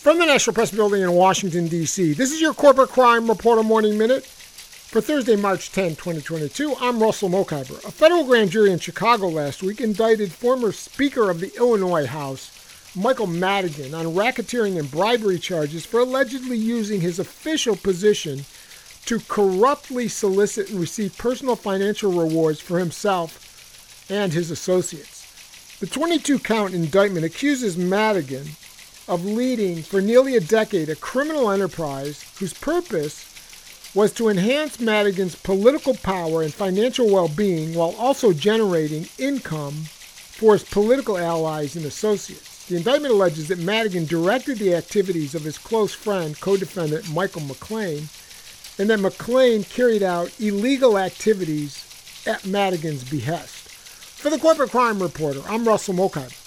[0.00, 3.98] From the National Press Building in Washington, D.C., this is your Corporate Crime Reporter Morning
[3.98, 4.24] Minute.
[4.24, 7.84] For Thursday, March 10, 2022, I'm Russell Mokhiber.
[7.84, 12.50] A federal grand jury in Chicago last week indicted former Speaker of the Illinois House,
[12.96, 18.46] Michael Madigan, on racketeering and bribery charges for allegedly using his official position
[19.04, 25.76] to corruptly solicit and receive personal financial rewards for himself and his associates.
[25.78, 28.46] The 22 count indictment accuses Madigan
[29.10, 33.26] of leading for nearly a decade a criminal enterprise whose purpose
[33.92, 40.52] was to enhance Madigan's political power and financial well being while also generating income for
[40.52, 42.66] his political allies and associates.
[42.66, 47.42] The indictment alleges that Madigan directed the activities of his close friend, co defendant Michael
[47.42, 48.06] McClain,
[48.78, 51.84] and that McClain carried out illegal activities
[52.28, 53.68] at Madigan's behest.
[53.68, 56.39] For the Corporate Crime Reporter, I'm Russell Mokhiber.